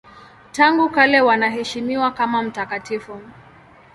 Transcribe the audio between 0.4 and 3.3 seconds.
Tangu kale wanaheshimiwa kama mtakatifu.